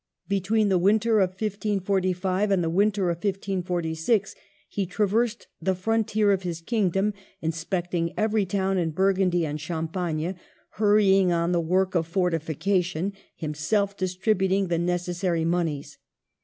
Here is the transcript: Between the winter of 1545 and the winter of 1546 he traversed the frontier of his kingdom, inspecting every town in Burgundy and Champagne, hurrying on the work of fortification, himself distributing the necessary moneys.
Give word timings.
Between 0.27 0.69
the 0.69 0.79
winter 0.79 1.19
of 1.19 1.29
1545 1.29 2.49
and 2.49 2.63
the 2.63 2.71
winter 2.71 3.11
of 3.11 3.17
1546 3.17 4.33
he 4.67 4.87
traversed 4.87 5.45
the 5.61 5.75
frontier 5.75 6.31
of 6.31 6.41
his 6.41 6.59
kingdom, 6.59 7.13
inspecting 7.39 8.11
every 8.17 8.43
town 8.47 8.79
in 8.79 8.89
Burgundy 8.89 9.45
and 9.45 9.61
Champagne, 9.61 10.37
hurrying 10.77 11.31
on 11.31 11.51
the 11.51 11.61
work 11.61 11.93
of 11.93 12.07
fortification, 12.07 13.13
himself 13.35 13.95
distributing 13.95 14.69
the 14.69 14.79
necessary 14.79 15.45
moneys. 15.45 15.99